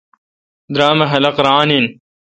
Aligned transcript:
درام 0.73 0.99
اؘ 1.03 1.07
خلق 1.11 1.35
ران 1.45 1.69
این۔ 1.73 1.85